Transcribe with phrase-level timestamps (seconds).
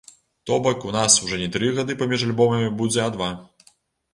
[0.49, 3.29] То бок у нас ужо не тры гады паміж альбомамі будзе а два.